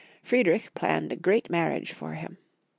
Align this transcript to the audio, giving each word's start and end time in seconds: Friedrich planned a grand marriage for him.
Friedrich 0.23 0.73
planned 0.73 1.11
a 1.11 1.15
grand 1.15 1.47
marriage 1.51 1.93
for 1.93 2.13
him. 2.15 2.39